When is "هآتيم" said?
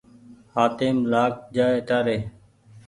0.53-0.97